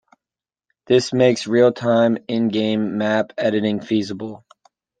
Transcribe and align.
This 0.87 1.13
makes 1.13 1.45
realtime 1.47 2.17
in-game 2.27 2.97
map 2.97 3.33
editing 3.37 3.81
feasible. 3.81 4.43